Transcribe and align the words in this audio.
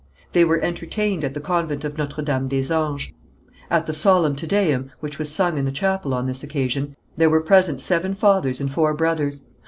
They 0.31 0.43
were 0.43 0.59
entertained 0.61 1.23
at 1.23 1.35
the 1.35 1.39
convent 1.39 1.83
of 1.85 1.95
Notre 1.95 2.23
Dame 2.23 2.47
des 2.47 2.73
Anges. 2.73 3.11
At 3.69 3.85
the 3.85 3.93
solemn 3.93 4.35
Te 4.35 4.47
Deum, 4.47 4.89
which 4.99 5.19
was 5.19 5.31
sung 5.31 5.59
in 5.59 5.65
the 5.65 5.71
chapel 5.71 6.15
on 6.15 6.25
this 6.25 6.41
occasion, 6.41 6.95
there 7.17 7.29
were 7.29 7.39
present 7.39 7.81
seven 7.83 8.15
fathers 8.15 8.59
and 8.59 8.71
four 8.71 8.95
brothers. 8.95 9.43